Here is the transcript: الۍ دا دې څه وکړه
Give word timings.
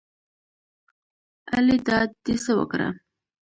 الۍ 1.57 1.77
دا 1.87 1.99
دې 2.23 2.35
څه 2.43 2.51
وکړه 2.59 2.87